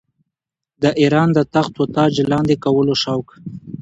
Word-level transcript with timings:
د 0.81 0.83
اېران 1.01 1.29
د 1.33 1.39
تخت 1.53 1.73
و 1.77 1.85
تاج 1.95 2.13
لاندي 2.31 2.55
کولو 2.63 2.93
شوق. 3.03 3.27